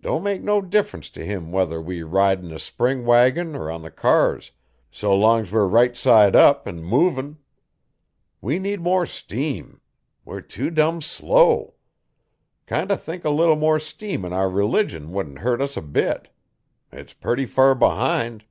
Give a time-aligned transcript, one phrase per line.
[0.00, 3.82] Don' make no difference t' him whuther we ride 'n a spring wagon er on
[3.82, 4.52] the cars
[4.88, 7.38] so long's we're right side up 'n movin'.
[8.40, 9.80] We need more steam;
[10.24, 11.74] we're too dum slow.
[12.66, 16.28] Kind o' think a leetle more steam in our religion wouldn't hurt us a bit.
[16.92, 18.44] It's purty fur behind.'